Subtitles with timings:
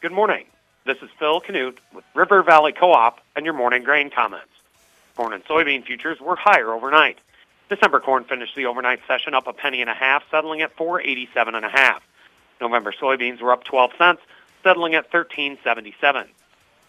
[0.00, 0.44] Good morning.
[0.86, 4.52] This is Phil Canute with River Valley Co-op and your morning grain comments.
[5.16, 7.18] Corn and soybean futures were higher overnight.
[7.68, 11.56] December corn finished the overnight session up a penny and a half, settling at 487
[11.56, 12.00] and a half.
[12.60, 14.22] November soybeans were up 12 cents,
[14.62, 16.28] settling at 1377.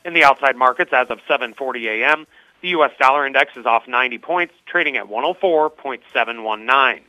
[0.05, 2.28] In the outside markets as of 7:40 a.m.,
[2.62, 7.00] the US dollar index is off 90 points, trading at 104.719.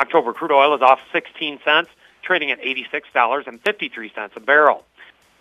[0.00, 1.90] October crude oil is off 16 cents,
[2.22, 4.86] trading at $86.53 a barrel.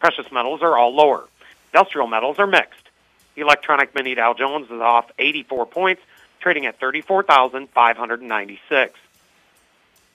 [0.03, 1.29] Precious metals are all lower.
[1.73, 2.89] Industrial metals are mixed.
[3.35, 6.01] The electronic mini Dow Jones is off 84 points,
[6.41, 8.99] trading at 34,596.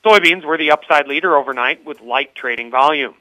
[0.05, 3.15] Soybeans were the upside leader overnight with light trading volume.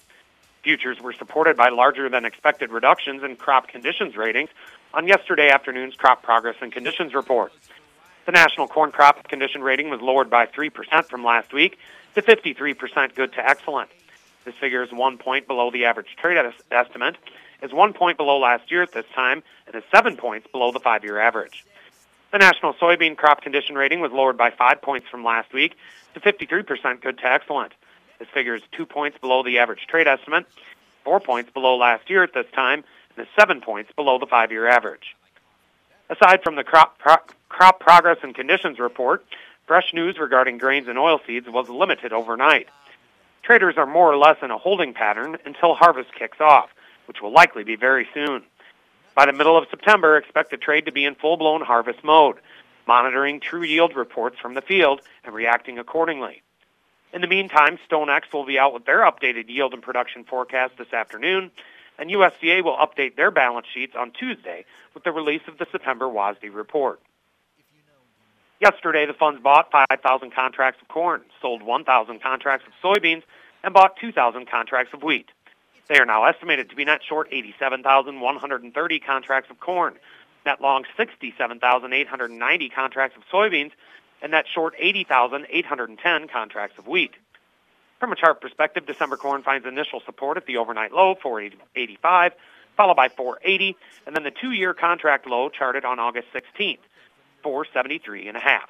[0.62, 4.50] Futures were supported by larger than expected reductions in crop conditions ratings
[4.94, 7.54] on yesterday afternoon's crop progress and conditions report.
[8.26, 11.80] The national corn crop condition rating was lowered by 3% from last week
[12.16, 13.90] to 53% good to excellent.
[14.48, 16.38] This figure is one point below the average trade
[16.72, 17.18] estimate,
[17.62, 20.80] is one point below last year at this time, and is seven points below the
[20.80, 21.66] five-year average.
[22.32, 25.76] The national soybean crop condition rating was lowered by five points from last week
[26.14, 27.74] to 53% good to excellent.
[28.20, 30.46] This figure is two points below the average trade estimate,
[31.04, 32.86] four points below last year at this time,
[33.18, 35.18] and is seven points below the five-year average.
[36.10, 37.18] Aside from the crop, pro-
[37.50, 39.26] crop progress and conditions report,
[39.66, 42.70] fresh news regarding grains and oilseeds was limited overnight.
[43.48, 46.70] Traders are more or less in a holding pattern until harvest kicks off,
[47.06, 48.44] which will likely be very soon.
[49.16, 52.36] By the middle of September, expect the trade to be in full-blown harvest mode,
[52.86, 56.42] monitoring true yield reports from the field and reacting accordingly.
[57.14, 60.92] In the meantime, StoneX will be out with their updated yield and production forecast this
[60.92, 61.50] afternoon,
[61.98, 66.10] and USDA will update their balance sheets on Tuesday with the release of the September
[66.10, 67.00] WASDE report.
[68.60, 73.22] Yesterday, the funds bought 5,000 contracts of corn, sold 1,000 contracts of soybeans,
[73.64, 75.30] and bought 2,000 contracts of wheat.
[75.88, 79.96] They are now estimated to be net short 87,130 contracts of corn,
[80.46, 83.72] net long 67,890 contracts of soybeans,
[84.22, 87.14] and net short 80,810 contracts of wheat.
[88.00, 92.34] From a chart perspective, December corn finds initial support at the overnight low, 485,
[92.76, 93.76] followed by 480,
[94.06, 96.80] and then the two-year contract low charted on August 16th,
[97.44, 98.70] 473 and a half.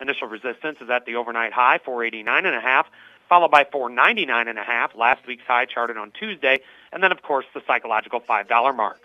[0.00, 2.86] Initial resistance is at the overnight high, 489 and a half,
[3.28, 6.60] followed by 499 and a half, last week's high charted on Tuesday,
[6.92, 9.00] and then of course the psychological $5 mark.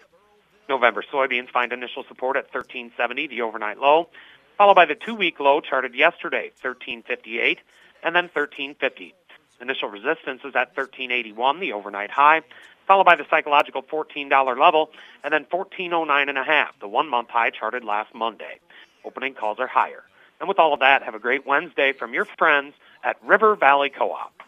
[0.69, 4.09] November soybeans find initial support at 1370, the overnight low,
[4.57, 7.59] followed by the two-week low charted yesterday, 1358,
[8.03, 9.13] and then 1350.
[9.59, 12.41] Initial resistance is at 1381, the overnight high,
[12.87, 14.89] followed by the psychological $14 level,
[15.23, 18.59] and then 1409 and a half, the one-month high charted last Monday.
[19.05, 20.03] Opening calls are higher.
[20.39, 22.73] And with all of that, have a great Wednesday from your friends
[23.03, 24.40] at River Valley Co-op.